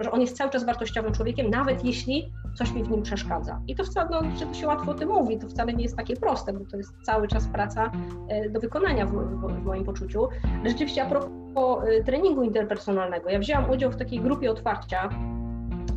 że 0.01 0.11
on 0.11 0.21
jest 0.21 0.37
cały 0.37 0.51
czas 0.51 0.65
wartościowym 0.65 1.13
człowiekiem, 1.13 1.51
nawet 1.51 1.85
jeśli 1.85 2.33
coś 2.59 2.73
mi 2.73 2.85
w 2.85 2.91
nim 2.91 3.03
przeszkadza. 3.03 3.61
I 3.67 3.75
to 3.75 3.85
wcale, 3.85 4.09
no, 4.11 4.37
że 4.37 4.47
to 4.47 4.55
się 4.55 4.67
łatwo 4.67 4.91
o 4.91 4.95
tym 4.95 5.09
mówi, 5.09 5.39
to 5.39 5.49
wcale 5.49 5.73
nie 5.73 5.83
jest 5.83 5.97
takie 5.97 6.17
proste, 6.17 6.53
bo 6.53 6.65
to 6.71 6.77
jest 6.77 6.93
cały 7.03 7.29
czas 7.29 7.49
praca 7.49 7.91
e, 8.29 8.51
do 8.51 8.61
wykonania 8.61 9.07
w, 9.07 9.13
w, 9.13 9.63
w 9.63 9.65
moim 9.65 9.85
poczuciu. 9.85 10.29
Rzeczywiście 10.65 11.03
a 11.03 11.07
propos 11.07 11.85
e, 11.85 12.05
treningu 12.05 12.43
interpersonalnego, 12.43 13.31
ja 13.31 13.39
wzięłam 13.39 13.71
udział 13.71 13.91
w 13.91 13.97
takiej 13.97 14.21
grupie 14.21 14.51
otwarcia 14.51 15.09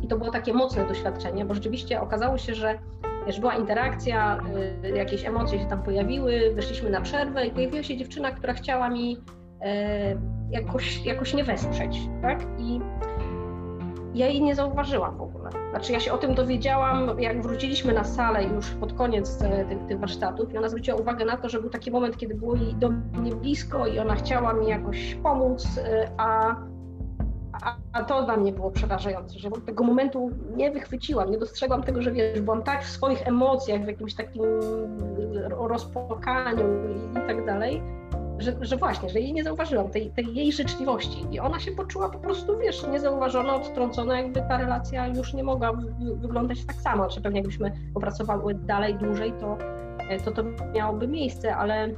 i 0.02 0.08
to 0.08 0.18
było 0.18 0.30
takie 0.30 0.54
mocne 0.54 0.86
doświadczenie, 0.86 1.44
bo 1.44 1.54
rzeczywiście 1.54 2.00
okazało 2.00 2.38
się, 2.38 2.54
że 2.54 2.78
wiesz, 3.26 3.40
była 3.40 3.54
interakcja, 3.54 4.40
y, 4.84 4.88
jakieś 4.96 5.24
emocje 5.24 5.58
się 5.58 5.66
tam 5.66 5.82
pojawiły, 5.82 6.54
wyszliśmy 6.54 6.90
na 6.90 7.00
przerwę 7.00 7.46
i 7.46 7.50
pojawiła 7.50 7.82
się 7.82 7.96
dziewczyna, 7.96 8.30
która 8.30 8.54
chciała 8.54 8.88
mi 8.88 9.16
e, 9.60 10.16
jakoś, 10.50 11.06
jakoś 11.06 11.34
nie 11.34 11.44
wesprzeć, 11.44 12.00
tak? 12.22 12.46
I 12.58 12.80
ja 14.14 14.26
jej 14.26 14.42
nie 14.42 14.54
zauważyłam 14.54 15.16
w 15.16 15.22
ogóle. 15.22 15.41
Znaczy 15.70 15.92
ja 15.92 16.00
się 16.00 16.12
o 16.12 16.18
tym 16.18 16.34
dowiedziałam, 16.34 17.20
jak 17.20 17.42
wróciliśmy 17.42 17.92
na 17.92 18.04
salę 18.04 18.44
już 18.44 18.70
pod 18.70 18.92
koniec 18.92 19.42
e, 19.42 19.64
tych, 19.64 19.86
tych 19.86 19.98
warsztatów 19.98 20.54
i 20.54 20.58
ona 20.58 20.68
zwróciła 20.68 20.96
uwagę 20.96 21.24
na 21.24 21.36
to, 21.36 21.48
że 21.48 21.60
był 21.60 21.70
taki 21.70 21.90
moment, 21.90 22.16
kiedy 22.16 22.34
było 22.34 22.56
jej 22.56 22.74
do 22.74 22.88
mnie 22.90 23.34
blisko 23.34 23.86
i 23.86 23.98
ona 23.98 24.14
chciała 24.14 24.52
mi 24.52 24.68
jakoś 24.68 25.14
pomóc, 25.14 25.78
e, 25.78 26.10
a 26.16 26.56
a, 27.92 28.04
to 28.04 28.22
dla 28.22 28.36
mnie 28.36 28.52
było 28.52 28.70
przerażające, 28.70 29.38
że 29.38 29.50
tego 29.66 29.84
momentu 29.84 30.30
nie 30.56 30.70
wychwyciłam, 30.70 31.30
nie 31.30 31.38
dostrzegłam 31.38 31.82
tego, 31.82 32.02
że 32.02 32.12
wiesz, 32.12 32.40
byłam 32.40 32.62
tak 32.62 32.84
w 32.84 32.90
swoich 32.90 33.28
emocjach, 33.28 33.84
w 33.84 33.86
jakimś 33.86 34.14
takim 34.14 34.42
rozpłakaniu 35.48 36.64
i, 36.88 37.10
i 37.10 37.26
tak 37.26 37.46
dalej, 37.46 37.82
że, 38.42 38.56
że, 38.60 38.76
właśnie, 38.76 39.08
że 39.08 39.20
jej 39.20 39.32
nie 39.32 39.44
zauważyłam, 39.44 39.90
tej, 39.90 40.10
tej, 40.10 40.34
jej 40.34 40.52
życzliwości. 40.52 41.26
I 41.30 41.40
ona 41.40 41.60
się 41.60 41.72
poczuła 41.72 42.08
po 42.08 42.18
prostu, 42.18 42.58
wiesz, 42.58 42.86
niezauważona, 42.86 43.54
odtrącona, 43.54 44.20
jakby 44.20 44.40
ta 44.40 44.58
relacja 44.58 45.06
już 45.06 45.34
nie 45.34 45.44
mogła 45.44 45.72
wyglądać 46.16 46.64
tak 46.64 46.76
samo. 46.76 47.08
Czy 47.08 47.20
pewnie 47.20 47.40
jakbyśmy 47.40 47.72
popracowały 47.94 48.54
dalej, 48.54 48.94
dłużej, 48.94 49.32
to 49.40 49.58
to, 50.24 50.30
to 50.32 50.42
miałoby 50.74 51.08
miejsce, 51.08 51.56
ale 51.56 51.94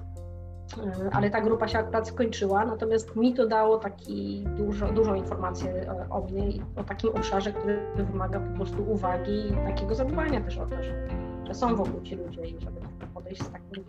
E, 0.79 1.11
ale 1.13 1.31
ta 1.31 1.41
grupa 1.41 1.69
się 1.69 1.79
akurat 1.79 2.09
skończyła, 2.09 2.65
natomiast 2.65 3.17
mi 3.17 3.35
to 3.35 3.47
dało 3.47 3.79
taki 3.79 4.45
dużo, 4.57 4.93
dużą 4.93 5.15
informację 5.15 5.71
e, 5.71 6.07
o 6.11 6.21
mnie 6.21 6.51
i 6.51 6.63
o 6.77 6.85
takim 6.85 7.11
obszarze, 7.11 7.53
który 7.53 7.87
wymaga 7.97 8.41
po 8.41 8.57
prostu 8.57 8.91
uwagi 8.93 9.47
i 9.49 9.67
takiego 9.67 9.95
zadbania 9.95 10.41
też 10.41 10.59
o 10.59 10.67
to, 10.67 10.83
że, 10.83 11.09
że 11.47 11.55
są 11.55 11.77
wokół 11.77 12.03
ci 12.03 12.17
ludzie 12.17 12.47
i 12.47 12.61
żeby 12.61 12.81
podejść 13.15 13.43
z 13.43 13.51
takim 13.51 13.85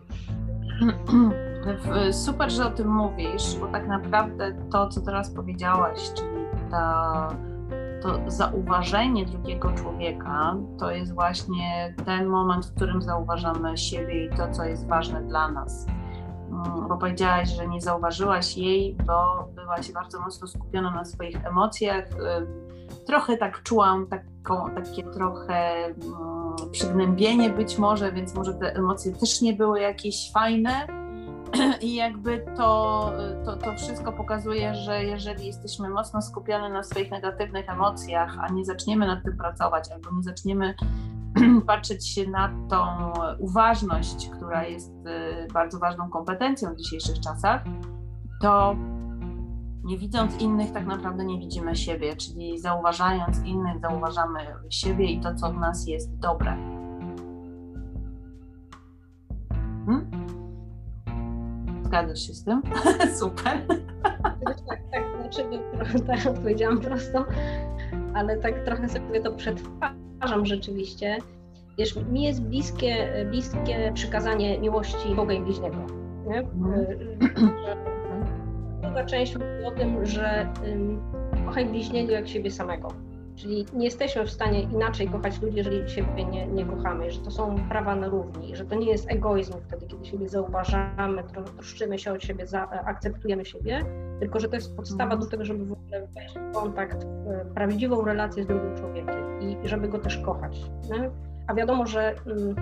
Super, 2.12 2.52
że 2.52 2.66
o 2.66 2.70
tym 2.70 2.88
mówisz, 2.88 3.56
bo 3.60 3.68
tak 3.68 3.88
naprawdę 3.88 4.56
to, 4.72 4.90
co 4.90 5.02
teraz 5.02 5.32
powiedziałaś, 5.32 6.00
czyli 6.16 6.46
ta, 6.72 7.30
to 8.02 8.32
zauważenie 8.32 9.26
drugiego 9.26 9.72
człowieka, 9.72 10.56
to 10.80 10.92
jest 10.92 11.14
właśnie 11.14 11.96
ten 12.06 12.28
moment, 12.28 12.66
w 12.66 12.76
którym 12.76 13.02
zauważamy 13.02 13.78
siebie 13.78 14.26
i 14.26 14.30
to, 14.30 14.52
co 14.52 14.64
jest 14.64 14.88
ważne 14.88 15.22
dla 15.22 15.52
nas 15.52 15.88
bo 16.90 16.98
powiedziałaś, 16.98 17.50
że 17.50 17.68
nie 17.68 17.82
zauważyłaś 17.82 18.58
jej, 18.58 18.98
bo 19.06 19.48
byłaś 19.56 19.92
bardzo 19.92 20.20
mocno 20.20 20.48
skupiona 20.48 20.92
na 20.92 21.06
swoich 21.06 21.46
emocjach. 21.46 22.06
Trochę 23.06 23.38
tak 23.38 23.64
czułam 23.64 24.08
taką, 24.08 24.70
takie 24.76 25.04
trochę 25.04 25.74
przygnębienie 26.72 27.50
być 27.50 27.78
może, 27.78 28.12
więc 28.12 28.36
może 28.36 28.54
te 28.54 28.76
emocje 28.76 29.12
też 29.12 29.42
nie 29.42 29.54
były 29.54 29.80
jakieś 29.80 30.32
fajne. 30.32 30.88
I 31.82 31.96
jakby 31.96 32.46
to, 32.58 33.12
to, 33.46 33.58
to 33.58 33.76
wszystko 33.76 34.12
pokazuje, 34.12 34.76
że 34.76 35.04
jeżeli 35.04 35.48
jesteśmy 35.48 35.90
mocno 35.90 36.22
skupione 36.22 36.70
na 36.70 36.84
swoich 36.84 37.12
negatywnych 37.12 37.70
emocjach, 37.70 38.38
a 38.40 38.48
nie 38.48 38.66
zaczniemy 38.66 39.08
nad 39.08 39.24
tym 39.24 39.38
pracować, 39.38 39.92
albo 39.92 40.10
nie 40.18 40.24
zaczniemy 40.24 40.76
patrzeć 41.68 42.08
się 42.10 42.30
na 42.30 42.52
tą 42.70 42.86
uważność, 43.40 44.30
która 44.30 44.64
jest 44.64 44.92
y, 44.92 45.48
bardzo 45.54 45.80
ważną 45.80 46.10
kompetencją 46.10 46.74
w 46.74 46.78
dzisiejszych 46.78 47.20
czasach, 47.20 47.64
to 48.42 48.76
nie 49.84 49.98
widząc 49.98 50.42
innych, 50.42 50.72
tak 50.72 50.86
naprawdę 50.86 51.26
nie 51.26 51.40
widzimy 51.40 51.76
siebie, 51.76 52.16
czyli 52.16 52.60
zauważając 52.60 53.44
innych, 53.44 53.80
zauważamy 53.82 54.40
siebie 54.70 55.06
i 55.06 55.20
to, 55.20 55.36
co 55.36 55.54
w 55.54 55.58
nas 55.58 55.88
jest 55.88 56.20
dobre. 56.20 56.85
Zgadzasz 61.86 62.28
się 62.28 62.34
z 62.34 62.44
tym? 62.44 62.62
Super. 63.20 63.68
Tak, 64.46 64.58
tak, 64.92 65.04
znaczy, 65.22 65.44
tak 66.08 66.36
odpowiedziałam 66.36 66.80
prosto, 66.80 67.26
ale 68.14 68.38
tak 68.38 68.66
trochę 68.66 68.90
sobie 68.90 69.22
to 69.22 69.32
przetwarzam 69.32 70.46
rzeczywiście. 70.46 71.18
Wiesz, 71.78 71.96
mi 72.12 72.24
jest 72.24 72.44
bliskie, 72.44 73.26
bliskie 73.30 73.92
przykazanie 73.94 74.60
miłości 74.60 75.16
Boga 75.16 75.34
i 75.34 75.42
bliźniego. 75.42 75.78
Nie? 76.28 76.40
Mhm. 76.40 76.86
Druga 78.82 79.06
część 79.06 79.34
mówi 79.34 79.66
o 79.66 79.72
tym, 79.72 80.06
że 80.06 80.54
um, 80.70 81.02
kochaj 81.46 81.66
bliźniego 81.66 82.12
jak 82.12 82.28
siebie 82.28 82.52
samego. 82.52 82.88
Czyli 83.36 83.66
nie 83.74 83.86
jesteśmy 83.86 84.26
w 84.26 84.30
stanie 84.30 84.62
inaczej 84.62 85.10
kochać 85.10 85.42
ludzi, 85.42 85.58
jeżeli 85.58 85.90
siebie 85.90 86.26
nie, 86.26 86.48
nie 86.48 86.66
kochamy, 86.66 87.12
że 87.12 87.20
to 87.20 87.32
są 87.32 87.56
prawa 87.70 87.96
na 87.96 88.08
równi, 88.08 88.56
że 88.56 88.66
to 88.66 88.76
nie 88.76 88.92
jest 88.92 89.12
egoizm 89.12 89.54
wtedy, 89.68 89.88
kiedy 89.88 90.06
siebie 90.06 90.30
zauważamy, 90.30 91.24
troszczymy 91.56 92.00
się 92.00 92.14
od 92.14 92.24
siebie, 92.24 92.48
za, 92.48 92.70
akceptujemy 92.70 93.46
siebie, 93.46 93.86
tylko 94.20 94.40
że 94.40 94.50
to 94.50 94.56
jest 94.56 94.76
podstawa 94.76 95.16
do 95.16 95.26
tego, 95.26 95.46
żeby 95.46 95.66
w 95.66 95.72
ogóle 95.72 96.08
wejść 96.08 96.36
w 96.36 96.54
kontakt, 96.54 97.04
w 97.04 97.54
prawdziwą 97.54 98.06
relację 98.06 98.44
z 98.44 98.48
drugim 98.48 98.78
człowiekiem 98.78 99.42
i 99.42 99.68
żeby 99.68 99.88
go 99.88 100.00
też 100.00 100.18
kochać. 100.18 100.62
Nie? 100.90 101.10
A 101.48 101.54
wiadomo, 101.54 101.88
że, 101.88 102.16
mm, 102.26 102.56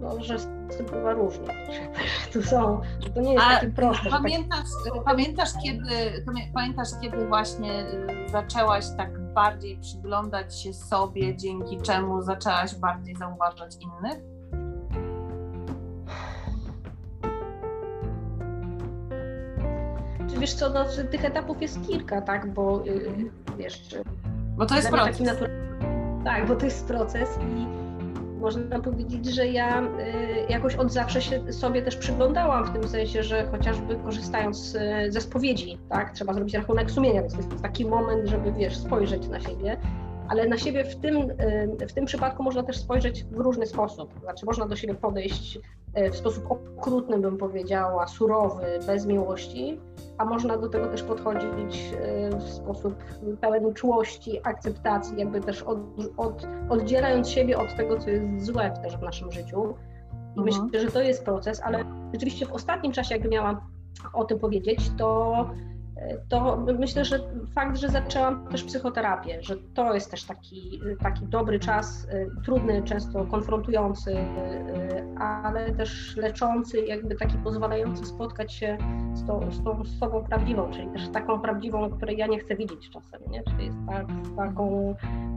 no, 0.00 0.22
że 0.22 0.38
z 0.38 0.76
tym 0.76 0.86
bywa 0.86 1.12
różnie. 1.12 1.48
Tu 2.32 2.42
są, 2.42 2.80
że 3.00 3.10
to 3.10 3.20
nie 3.20 3.32
jest 3.32 3.44
takie 3.44 3.70
proste. 3.70 4.10
Pamiętasz, 4.10 4.68
tak... 4.94 5.04
pamiętasz, 5.04 5.50
kiedy, 5.64 6.24
pamiętasz, 6.54 6.88
kiedy 7.02 7.26
właśnie 7.26 7.80
y, 7.80 8.28
zaczęłaś 8.28 8.84
tak 8.96 9.21
bardziej 9.34 9.78
przyglądać 9.78 10.62
się 10.62 10.72
sobie, 10.72 11.36
dzięki 11.36 11.80
czemu 11.80 12.22
zaczęłaś 12.22 12.74
bardziej 12.74 13.16
zauważać 13.16 13.76
innych? 13.80 14.18
Czy 20.30 20.38
wiesz 20.38 20.54
co, 20.54 20.70
no, 20.70 20.84
tych 21.10 21.24
etapów 21.24 21.62
jest 21.62 21.86
kilka, 21.86 22.20
tak, 22.20 22.54
bo 22.54 22.86
y, 22.86 23.30
wiesz... 23.58 23.96
Bo 24.56 24.66
to 24.66 24.76
jest 24.76 24.88
proces. 24.88 25.38
Tak, 26.24 26.46
bo 26.46 26.56
to 26.56 26.64
jest 26.64 26.86
proces 26.86 27.28
i 27.38 27.81
można 28.42 28.80
powiedzieć, 28.80 29.26
że 29.26 29.46
ja 29.46 29.82
y, 29.82 29.86
jakoś 30.48 30.74
od 30.74 30.92
zawsze 30.92 31.22
się 31.22 31.52
sobie 31.52 31.82
też 31.82 31.96
przyglądałam 31.96 32.66
w 32.66 32.70
tym 32.70 32.88
sensie, 32.88 33.22
że 33.22 33.46
chociażby 33.46 33.96
korzystając 33.96 34.76
ze 35.08 35.20
spowiedzi, 35.20 35.78
tak, 35.88 36.10
trzeba 36.10 36.34
zrobić 36.34 36.54
rachunek 36.54 36.90
sumienia, 36.90 37.20
więc 37.20 37.32
to 37.32 37.40
jest 37.40 37.62
taki 37.62 37.86
moment, 37.86 38.28
żeby 38.28 38.52
wiesz, 38.52 38.76
spojrzeć 38.76 39.28
na 39.28 39.40
siebie, 39.40 39.76
ale 40.32 40.46
na 40.46 40.58
siebie 40.58 40.84
w 40.84 40.96
tym, 40.96 41.16
y, 41.82 41.86
w 41.88 41.92
tym 41.92 42.04
przypadku 42.04 42.42
można 42.42 42.62
też 42.62 42.76
spojrzeć 42.76 43.24
w 43.24 43.38
różny 43.38 43.66
sposób. 43.66 44.14
Znaczy 44.20 44.46
można 44.46 44.66
do 44.66 44.76
siebie 44.76 44.94
podejść 44.94 45.58
y, 45.98 46.10
w 46.10 46.16
sposób 46.16 46.44
okrutny, 46.50 47.18
bym 47.18 47.38
powiedziała, 47.38 48.06
surowy, 48.06 48.66
bez 48.86 49.06
miłości, 49.06 49.80
a 50.18 50.24
można 50.24 50.58
do 50.58 50.68
tego 50.68 50.86
też 50.86 51.02
podchodzić 51.02 51.92
y, 52.32 52.36
w 52.36 52.42
sposób 52.42 52.94
pełen 53.40 53.74
czułości, 53.74 54.40
akceptacji, 54.44 55.18
jakby 55.18 55.40
też 55.40 55.62
od, 55.62 55.78
od, 56.16 56.46
oddzielając 56.68 57.28
siebie 57.28 57.58
od 57.58 57.76
tego, 57.76 57.98
co 57.98 58.10
jest 58.10 58.46
złe 58.46 58.70
też 58.82 58.96
w 58.96 59.02
naszym 59.02 59.32
życiu. 59.32 59.74
I 60.36 60.40
mhm. 60.40 60.44
myślę, 60.44 60.80
że 60.80 60.92
to 60.92 61.00
jest 61.00 61.24
proces, 61.24 61.60
ale 61.64 61.84
rzeczywiście 62.12 62.46
w 62.46 62.52
ostatnim 62.52 62.92
czasie, 62.92 63.14
jakby 63.14 63.28
miałam 63.28 63.60
o 64.12 64.24
tym 64.24 64.38
powiedzieć, 64.38 64.90
to 64.98 65.50
to 66.28 66.66
myślę, 66.78 67.04
że 67.04 67.18
fakt, 67.54 67.76
że 67.76 67.88
zaczęłam 67.88 68.48
też 68.48 68.64
psychoterapię, 68.64 69.42
że 69.42 69.56
to 69.74 69.94
jest 69.94 70.10
też 70.10 70.24
taki, 70.24 70.80
taki 71.00 71.26
dobry 71.26 71.60
czas, 71.60 72.04
y, 72.04 72.30
trudny, 72.44 72.82
często 72.82 73.24
konfrontujący, 73.24 74.10
y, 74.10 75.18
ale 75.18 75.72
też 75.72 76.16
leczący, 76.16 76.80
jakby 76.80 77.14
taki 77.14 77.38
pozwalający 77.38 78.06
spotkać 78.06 78.54
się 78.54 78.78
z 79.14 79.26
tą, 79.26 79.50
z 79.50 79.64
tą 79.64 79.84
sobą 79.84 80.24
prawdziwą, 80.24 80.70
czyli 80.70 80.88
też 80.88 81.08
taką 81.08 81.40
prawdziwą, 81.40 81.90
której 81.90 82.16
ja 82.16 82.26
nie 82.26 82.38
chcę 82.38 82.56
widzieć 82.56 82.90
czasem, 82.90 83.20
nie? 83.30 83.42
czyli 83.42 83.66
jest 83.66 83.78
tak, 83.88 84.06
taką, 84.36 84.94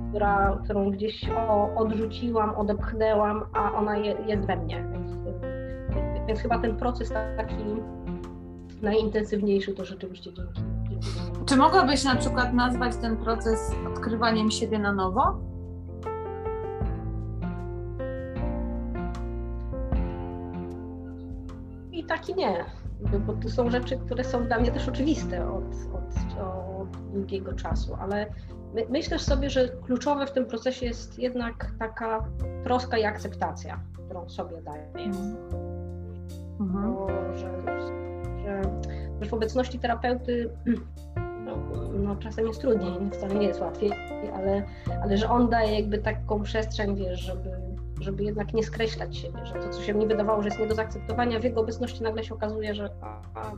która, 0.10 0.60
którą 0.64 0.92
gdzieś 0.92 1.26
odrzuciłam, 1.76 2.56
odepchnęłam, 2.56 3.44
a 3.54 3.74
ona 3.74 3.98
je, 3.98 4.16
jest 4.28 4.46
we 4.46 4.56
mnie. 4.56 4.86
Więc, 4.92 5.12
więc 6.28 6.40
chyba 6.40 6.60
ten 6.60 6.78
proces 6.78 7.14
taki 7.38 7.66
najintensywniejszy 8.82 9.74
to 9.74 9.86
rzeczywiście 9.86 10.34
dzięki. 10.34 10.62
Czy 11.46 11.58
mogłabyś 11.58 12.04
na 12.04 12.16
przykład 12.16 12.54
nazwać 12.54 12.96
ten 12.96 13.18
proces 13.18 13.72
odkrywaniem 13.88 14.52
siebie 14.52 14.80
na 14.80 14.94
nowo? 14.94 15.38
I 21.92 22.04
tak 22.04 22.30
i 22.30 22.36
nie, 22.36 22.66
bo 23.28 23.34
tu 23.34 23.50
są 23.50 23.70
rzeczy, 23.70 23.98
które 23.98 24.24
są 24.24 24.44
dla 24.44 24.60
mnie 24.60 24.72
też 24.72 24.90
oczywiste 24.90 25.52
od, 25.52 25.64
od, 25.94 26.42
od 26.42 26.98
długiego 27.14 27.54
czasu, 27.54 27.98
ale 28.00 28.34
my, 28.74 28.86
myślę 28.90 29.20
sobie, 29.20 29.50
że 29.50 29.70
kluczowe 29.70 30.28
w 30.28 30.32
tym 30.32 30.46
procesie 30.46 30.86
jest 30.86 31.20
jednak 31.20 31.72
taka 31.80 32.26
troska 32.64 32.98
i 32.98 33.04
akceptacja, 33.04 33.80
którą 34.06 34.30
sobie 34.30 34.62
daję. 34.62 34.92
Mhm. 36.60 36.94
Bo, 36.94 37.08
że 37.36 37.66
że 39.22 39.30
w 39.30 39.34
obecności 39.34 39.80
terapeuty 39.80 40.50
no, 41.46 41.58
no, 41.94 42.16
czasem 42.16 42.48
jest 42.48 42.62
trudniej, 42.62 42.94
wcale 43.12 43.36
nie 43.36 43.48
jest 43.48 43.62
łatwiej, 43.62 43.92
ale, 44.34 44.64
ale 45.04 45.18
że 45.18 45.30
on 45.30 45.50
daje 45.50 45.80
jakby 45.80 45.98
taką 45.98 46.44
przestrzeń, 46.44 46.96
wiesz, 46.96 47.20
żeby, 47.20 47.50
żeby 48.02 48.24
jednak 48.24 48.54
nie 48.54 48.64
skreślać 48.64 49.18
siebie, 49.18 49.46
że 49.46 49.54
to, 49.54 49.70
co 49.70 49.82
się 49.82 49.94
mi 49.94 50.08
wydawało, 50.08 50.42
że 50.42 50.48
jest 50.48 50.60
nie 50.60 50.68
do 50.68 50.76
zaakceptowania, 50.76 51.40
w 51.40 51.44
jego 51.44 51.62
obecności 51.62 52.04
nagle 52.04 52.24
się 52.24 52.36
okazuje, 52.36 52.76
że 52.76 52.90
a, 53.02 53.22
a 53.36 53.52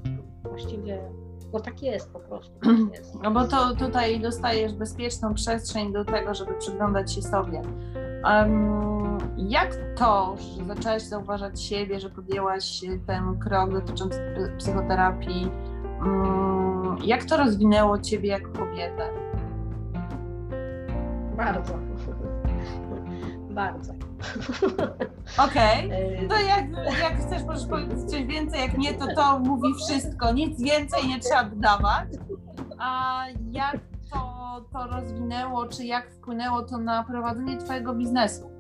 właściwie 0.49 0.99
no 1.53 1.59
tak 1.59 1.83
jest 1.83 2.13
po 2.13 2.19
prostu. 2.19 2.59
Tak 2.59 2.79
jest. 2.97 3.15
No 3.23 3.31
bo 3.31 3.47
to 3.47 3.75
tutaj 3.75 4.19
dostajesz 4.19 4.73
bezpieczną 4.73 5.33
przestrzeń 5.33 5.93
do 5.93 6.05
tego, 6.05 6.33
żeby 6.33 6.53
przyglądać 6.53 7.13
się 7.13 7.21
sobie. 7.21 7.61
Um, 8.23 8.96
jak 9.37 9.77
to, 9.95 10.35
że 10.37 10.65
zaczęłaś 10.65 11.01
zauważać 11.01 11.61
siebie, 11.61 11.99
że 11.99 12.09
podjęłaś 12.09 12.81
ten 13.07 13.39
krok 13.39 13.71
dotyczący 13.71 14.19
psychoterapii, 14.57 15.51
um, 15.99 16.97
jak 17.03 17.25
to 17.25 17.37
rozwinęło 17.37 17.99
ciebie 17.99 18.29
jako 18.29 18.51
kobietę? 18.51 19.09
Bardzo. 21.37 21.73
Bardzo. 23.49 23.93
Okej, 25.37 25.85
okay. 25.85 26.27
to 26.29 26.35
jak, 26.35 26.65
jak 27.01 27.19
chcesz, 27.19 27.43
możesz 27.43 27.67
powiedzieć 27.67 28.11
coś 28.11 28.25
więcej, 28.25 28.61
jak 28.61 28.77
nie, 28.77 28.93
to 28.93 29.05
to 29.15 29.39
mówi 29.39 29.73
wszystko, 29.73 30.33
nic 30.33 30.61
więcej 30.61 31.07
nie 31.07 31.19
trzeba 31.19 31.43
dodawać. 31.43 32.09
A 32.79 33.23
jak 33.51 33.77
to, 34.13 34.65
to 34.73 34.87
rozwinęło, 34.87 35.67
czy 35.67 35.85
jak 35.85 36.11
wpłynęło 36.11 36.61
to 36.61 36.77
na 36.77 37.03
prowadzenie 37.03 37.57
Twojego 37.57 37.93
biznesu? 37.93 38.56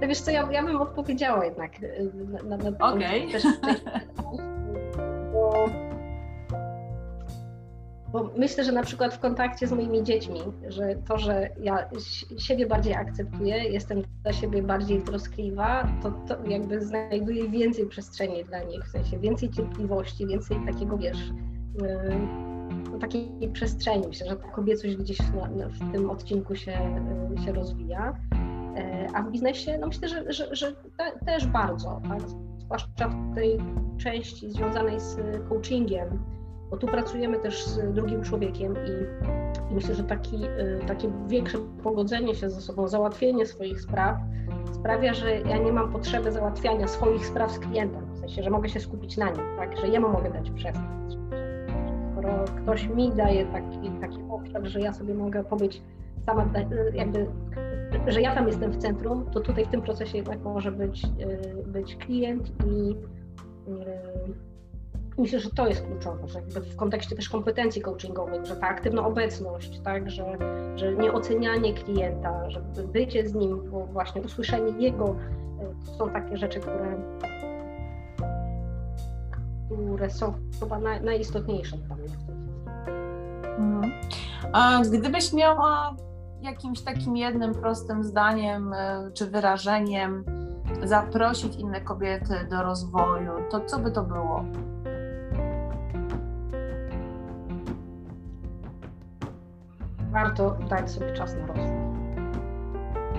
No 0.00 0.08
wiesz 0.08 0.20
co, 0.20 0.30
ja, 0.30 0.48
ja 0.52 0.62
bym 0.62 0.76
odpowiedziała 0.76 1.44
jednak 1.44 1.82
y, 1.82 2.12
na, 2.44 2.56
na, 2.56 2.70
na 2.70 2.78
okay. 2.78 3.28
też, 3.32 3.42
bo, 5.32 5.68
bo 8.12 8.30
myślę, 8.36 8.64
że 8.64 8.72
na 8.72 8.82
przykład 8.82 9.14
w 9.14 9.18
kontakcie 9.18 9.66
z 9.66 9.72
moimi 9.72 10.02
dziećmi, 10.02 10.40
że 10.68 10.94
to, 11.08 11.18
że 11.18 11.50
ja 11.60 11.88
siebie 12.38 12.66
bardziej 12.66 12.94
akceptuję, 12.94 13.56
jestem 13.56 14.02
dla 14.22 14.32
siebie 14.32 14.62
bardziej 14.62 15.02
troskliwa, 15.02 15.88
to, 16.02 16.10
to 16.10 16.44
jakby 16.48 16.80
znajduję 16.80 17.48
więcej 17.48 17.86
przestrzeni 17.86 18.44
dla 18.44 18.62
nich, 18.62 18.84
w 18.84 18.88
sensie 18.88 19.18
więcej 19.18 19.50
cierpliwości, 19.50 20.26
więcej 20.26 20.56
takiego, 20.66 20.98
wiesz, 20.98 21.32
yy, 21.82 22.98
takiej 22.98 23.28
przestrzeni. 23.52 24.08
Myślę, 24.08 24.26
że 24.26 24.36
ta 24.36 24.48
kobiecość 24.48 24.96
gdzieś 24.96 25.18
na, 25.56 25.68
w 25.68 25.92
tym 25.92 26.10
odcinku 26.10 26.54
się, 26.54 26.72
y, 27.40 27.44
się 27.44 27.52
rozwija. 27.52 28.14
E, 28.78 29.06
a 29.14 29.22
w 29.22 29.30
biznesie, 29.30 29.78
no 29.78 29.86
myślę, 29.86 30.08
że, 30.08 30.32
że, 30.32 30.56
że 30.56 30.72
te, 30.72 31.24
też 31.26 31.46
bardzo, 31.46 32.00
tak? 32.08 32.20
zwłaszcza 32.58 33.08
w 33.08 33.34
tej 33.34 33.58
części 33.98 34.50
związanej 34.50 35.00
z 35.00 35.16
coachingiem, 35.48 36.24
bo 36.70 36.76
tu 36.76 36.86
pracujemy 36.86 37.38
też 37.38 37.66
z 37.66 37.94
drugim 37.94 38.22
człowiekiem 38.22 38.74
i, 38.74 38.90
i 39.72 39.74
myślę, 39.74 39.94
że 39.94 40.04
taki, 40.04 40.36
y, 40.44 40.80
takie 40.86 41.10
większe 41.28 41.58
pogodzenie 41.82 42.34
się 42.34 42.50
ze 42.50 42.60
sobą, 42.60 42.88
załatwienie 42.88 43.46
swoich 43.46 43.80
spraw 43.80 44.16
sprawia, 44.72 45.14
że 45.14 45.40
ja 45.40 45.58
nie 45.58 45.72
mam 45.72 45.92
potrzeby 45.92 46.32
załatwiania 46.32 46.88
swoich 46.88 47.26
spraw 47.26 47.52
z 47.52 47.58
klientem, 47.58 48.14
w 48.14 48.18
sensie, 48.18 48.42
że 48.42 48.50
mogę 48.50 48.68
się 48.68 48.80
skupić 48.80 49.16
na 49.16 49.30
nim, 49.30 49.42
tak, 49.56 49.76
że 49.76 49.88
jemu 49.88 50.08
mogę 50.08 50.30
dać 50.30 50.50
przestrzeń 50.50 50.98
skoro 52.18 52.44
ktoś 52.62 52.88
mi 52.88 53.12
daje 53.12 53.46
taki, 53.46 53.90
taki 54.00 54.18
obszar, 54.30 54.66
że 54.66 54.80
ja 54.80 54.92
sobie 54.92 55.14
mogę 55.14 55.44
powiedzieć 55.44 55.82
sama, 56.26 56.46
jakby, 56.94 57.26
że 58.06 58.20
ja 58.22 58.34
tam 58.34 58.46
jestem 58.46 58.72
w 58.72 58.76
centrum, 58.76 59.26
to 59.32 59.40
tutaj 59.40 59.64
w 59.64 59.68
tym 59.68 59.82
procesie 59.82 60.16
jednak 60.16 60.40
może 60.40 60.72
być, 60.72 61.04
y, 61.04 61.64
być 61.66 61.96
klient 61.96 62.50
i 62.66 62.90
y, 62.90 62.96
myślę, 65.18 65.40
że 65.40 65.50
to 65.50 65.68
jest 65.68 65.82
kluczowe, 65.86 66.28
że 66.28 66.38
jakby 66.38 66.60
w 66.60 66.76
kontekście 66.76 67.16
też 67.16 67.28
kompetencji 67.28 67.82
coachingowych, 67.82 68.46
że 68.46 68.56
ta 68.56 68.68
aktywna 68.68 69.06
obecność, 69.06 69.80
tak, 69.80 70.10
że, 70.10 70.38
że 70.76 70.94
nie 70.94 71.12
ocenianie 71.12 71.74
klienta, 71.74 72.50
że 72.50 72.60
bycie 72.92 73.28
z 73.28 73.34
nim, 73.34 73.70
bo 73.70 73.86
właśnie 73.86 74.22
usłyszenie 74.22 74.72
jego, 74.78 75.04
y, 75.04 75.86
to 75.86 75.92
są 75.92 76.10
takie 76.10 76.36
rzeczy, 76.36 76.60
które 76.60 76.96
które 79.70 80.10
są 80.10 80.34
chyba 80.60 80.78
naj, 80.78 81.00
najistotniejsze 81.00 81.76
dla 81.76 81.96
mnie 81.96 82.08
mhm. 83.58 83.92
A 84.52 84.80
gdybyś 84.92 85.32
miała 85.32 85.96
jakimś 86.42 86.80
takim 86.80 87.16
jednym 87.16 87.54
prostym 87.54 88.04
zdaniem 88.04 88.72
e, 88.72 89.10
czy 89.14 89.26
wyrażeniem 89.26 90.24
zaprosić 90.82 91.56
inne 91.56 91.80
kobiety 91.80 92.46
do 92.50 92.62
rozwoju, 92.62 93.32
to 93.50 93.60
co 93.60 93.78
by 93.78 93.90
to 93.90 94.02
było? 94.02 94.44
Warto 100.10 100.50
dać 100.70 100.90
sobie 100.90 101.12
czas 101.12 101.34
na 101.34 101.46
rozwój. 101.46 101.88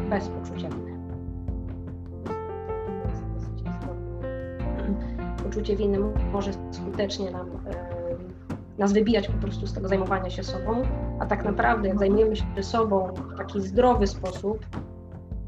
Bez 0.09 0.27
poczucia 0.27 0.69
winy. 0.69 0.89
poczucie 5.49 5.75
winy 5.75 5.99
może 6.31 6.51
skutecznie 6.71 7.31
nam, 7.31 7.49
nas 8.79 8.93
wybijać 8.93 9.27
po 9.27 9.33
prostu 9.33 9.67
z 9.67 9.73
tego 9.73 9.87
zajmowania 9.87 10.29
się 10.29 10.43
sobą, 10.43 10.81
a 11.19 11.25
tak 11.25 11.45
naprawdę 11.45 11.87
jak 11.87 11.99
zajmujemy 11.99 12.35
się 12.35 12.45
sobą 12.61 13.07
w 13.07 13.37
taki 13.37 13.61
zdrowy 13.61 14.07
sposób, 14.07 14.65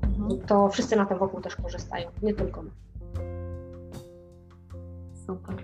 mhm. 0.04 0.42
to 0.42 0.70
wszyscy 0.70 0.96
na 0.96 1.06
tym 1.06 1.18
wokół 1.18 1.42
też 1.42 1.56
korzystają, 1.56 2.10
nie 2.22 2.34
tylko 2.34 2.62
my. 2.62 2.70
Super. 5.28 5.56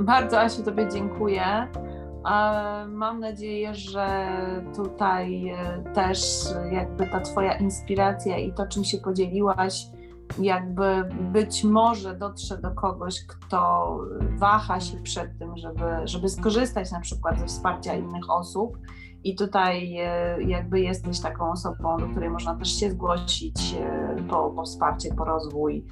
Bardzo 0.00 0.40
Asiu 0.40 0.62
Tobie 0.62 0.88
dziękuję. 0.92 1.42
Mam 2.88 3.20
nadzieję, 3.20 3.74
że 3.74 4.26
tutaj 4.76 5.48
e, 5.48 5.82
też 5.94 6.44
jakby 6.72 7.06
ta 7.06 7.20
Twoja 7.20 7.58
inspiracja 7.58 8.38
i 8.38 8.52
to, 8.52 8.66
czym 8.66 8.84
się 8.84 8.98
podzieliłaś, 8.98 9.86
jakby 10.38 11.04
być 11.32 11.64
może 11.64 12.16
dotrze 12.16 12.58
do 12.58 12.70
kogoś, 12.70 13.26
kto 13.26 13.90
waha 14.38 14.80
się 14.80 14.96
przed 15.02 15.38
tym, 15.38 15.56
żeby, 15.56 15.84
żeby 16.04 16.28
skorzystać 16.28 16.92
na 16.92 17.00
przykład 17.00 17.38
ze 17.38 17.46
wsparcia 17.46 17.94
innych 17.94 18.30
osób. 18.30 18.78
I 19.24 19.36
tutaj 19.36 19.96
e, 19.98 20.42
jakby 20.42 20.80
jesteś 20.80 21.20
taką 21.20 21.50
osobą, 21.50 21.96
do 21.98 22.08
której 22.08 22.30
można 22.30 22.54
też 22.54 22.80
się 22.80 22.90
zgłosić 22.90 23.74
e, 23.80 24.16
po, 24.30 24.50
po 24.50 24.62
wsparcie, 24.64 25.14
po 25.14 25.24
rozwój, 25.24 25.84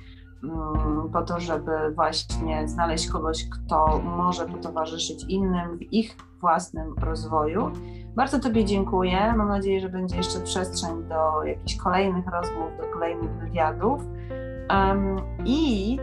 po 1.12 1.22
to, 1.22 1.40
żeby 1.40 1.72
właśnie 1.94 2.68
znaleźć 2.68 3.10
kogoś, 3.10 3.48
kto 3.48 4.00
może 4.16 4.46
potowarzyszyć 4.46 5.24
innym 5.28 5.78
w 5.78 5.92
ich 5.92 6.16
własnym 6.40 6.94
rozwoju. 6.98 7.70
Bardzo 8.16 8.40
Tobie 8.40 8.64
dziękuję. 8.64 9.34
Mam 9.36 9.48
nadzieję, 9.48 9.80
że 9.80 9.88
będzie 9.88 10.16
jeszcze 10.16 10.40
przestrzeń 10.40 11.08
do 11.08 11.44
jakichś 11.44 11.76
kolejnych 11.76 12.26
rozmów, 12.26 12.70
do 12.80 12.92
kolejnych 12.92 13.30
wywiadów. 13.30 14.02
Um, 14.70 15.16
I 15.44 15.98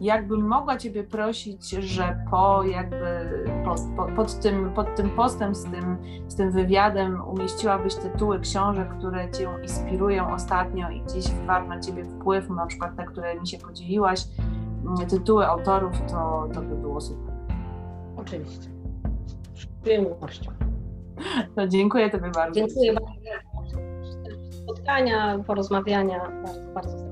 jakbym 0.00 0.48
mogła 0.48 0.76
Ciebie 0.76 1.04
prosić, 1.04 1.70
że 1.70 2.24
po 2.30 2.62
jakby 2.64 3.06
pod, 4.16 4.40
tym, 4.40 4.72
pod 4.72 4.96
tym 4.96 5.10
postem 5.10 5.54
z 5.54 5.64
tym, 5.64 5.96
z 6.28 6.36
tym 6.36 6.50
wywiadem 6.50 7.22
umieściłabyś 7.28 7.94
tytuły 7.94 8.40
książek, 8.40 8.88
które 8.98 9.30
Cię 9.30 9.48
inspirują 9.62 10.34
ostatnio 10.34 10.90
i 10.90 11.00
gdzieś 11.00 11.30
wywarł 11.30 11.68
na 11.68 11.80
Ciebie 11.80 12.04
wpływ, 12.04 12.50
na 12.50 12.66
przykład 12.66 12.96
te, 12.96 13.04
które 13.04 13.40
mi 13.40 13.46
się 13.46 13.58
podzieliłaś, 13.58 14.20
tytuły 15.08 15.46
autorów, 15.46 15.92
to, 16.10 16.48
to 16.54 16.62
by 16.62 16.76
było 16.76 17.00
super. 17.00 17.34
Oczywiście. 18.16 18.70
Z 19.54 19.66
przyjemnością. 19.82 20.52
To 21.56 21.68
dziękuję 21.68 22.10
Tobie 22.10 22.30
bardzo. 22.30 22.60
Dziękuję 22.60 22.92
bardzo 22.92 23.10
spotkania, 24.70 25.38
porozmawiania. 25.46 26.30
Bardzo, 26.44 26.60
bardzo 26.74 27.09